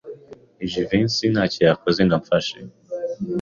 [0.71, 2.57] Jivency ntacyo yakoze ngo amfashe.